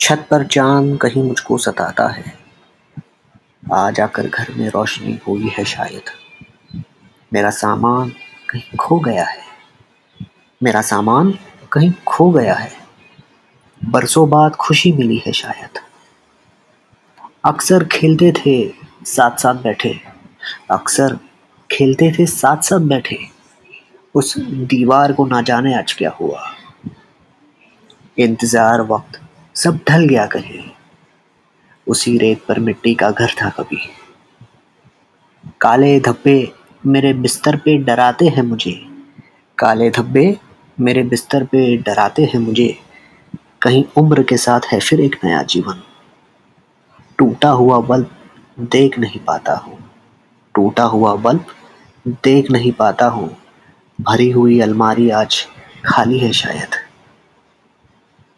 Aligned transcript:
छत 0.00 0.26
पर 0.30 0.46
चाँद 0.46 0.98
कहीं 0.98 1.22
मुझको 1.22 1.58
सताता 1.58 2.08
है। 2.08 2.32
आ 3.72 3.90
जाकर 3.90 4.26
घर 4.26 4.46
में 4.50 4.68
रोशनी 4.68 5.18
हुई 5.28 5.48
है 5.48 5.64
शायद। 5.64 6.10
मेरा 7.32 7.50
सामान 7.50 8.12
कहीं 8.50 8.76
खो 8.76 8.98
गया 9.00 9.24
है। 9.24 9.42
मेरा 10.62 10.82
सामान 10.82 11.38
कहीं 11.72 11.92
खो 12.06 12.30
गया 12.30 12.54
है। 12.54 12.72
बरसों 13.84 14.28
बाद 14.30 14.54
खुशी 14.54 14.92
मिली 14.92 15.22
है 15.26 15.32
शायद। 15.32 15.78
अक्सर 17.44 17.84
खेलते 17.84 18.32
थे 18.32 18.56
साथ 19.04 19.36
साथ 19.36 19.54
बैठे। 19.54 20.00
अक्सर 20.70 21.18
खेलते 21.70 22.12
थे 22.18 22.26
साथ 22.26 22.62
साथ 22.62 22.80
बैठे। 22.80 23.18
उस 24.14 24.38
दीवार 24.38 25.12
को 25.12 25.26
ना 25.26 25.42
जाने 25.42 25.74
आज 25.74 25.92
क्या 25.92 26.10
हुआ। 26.10 26.44
इंतज़ार 28.18 28.80
वक्त 28.80 29.19
सब 29.56 29.78
ढल 29.88 30.04
गया 30.08 30.26
कहीं। 30.26 30.70
उसी 31.86 32.18
रेत 32.18 32.44
पर 32.48 32.58
मिट्टी 32.58 32.94
का 32.94 33.10
घर 33.10 33.30
था 33.42 33.48
कभी। 33.48 33.78
काले 35.60 36.00
धब्बे 36.00 36.52
मेरे 36.86 37.12
बिस्तर 37.12 37.56
पे 37.56 37.76
डराते 37.78 38.28
हैं 38.28 38.42
मुझे। 38.42 38.86
काले 39.58 39.90
धब्बे 39.90 40.38
मेरे 40.80 41.02
बिस्तर 41.02 41.44
पे 41.44 41.76
डराते 41.76 42.24
हैं 42.24 42.38
मुझे। 42.38 42.78
कहीं 43.62 43.84
उम्र 43.96 44.22
के 44.22 44.36
साथ 44.36 44.60
है 44.72 44.80
फिर 44.80 45.00
एक 45.00 45.16
नया 45.24 45.42
जीवन। 45.42 45.82
टूटा 47.18 47.50
हुआ 47.50 47.80
बल्ब 47.80 48.10
देख 48.60 48.98
नहीं 48.98 49.20
पाता 49.20 49.54
हूँ। 49.54 49.78
टूटा 50.54 50.84
हुआ 50.84 51.14
बल्ब 51.14 51.44
देख 52.06 52.50
नहीं 52.50 52.72
पाता 52.72 53.06
हूँ। 53.06 53.36
भरी 54.00 54.30
हुई 54.30 54.60
अलमारी 54.60 55.10
आज 55.10 55.46
खाली 55.86 56.18
है 56.18 56.32
शायद। 56.32 56.79